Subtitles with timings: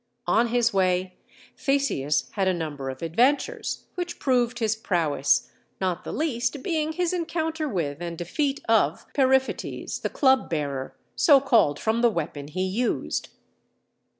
[0.25, 1.19] On his way
[1.55, 7.13] Theseus had a number of adventures which proved his prowess, not the least being his
[7.13, 12.63] encounter with and defeat of Periphetes, the "club bearer," so called from the weapon he
[12.63, 13.29] used.